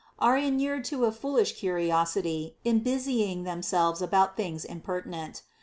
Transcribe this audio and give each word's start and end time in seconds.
are 0.17 0.35
inured 0.35 0.83
to 0.83 1.05
a 1.05 1.11
foolish 1.11 1.59
curiosity 1.59 2.55
in 2.63 2.79
busying 2.79 3.43
themselves 3.43 4.01
about 4.01 4.35
things 4.35 4.65
impertinent. 4.65 5.43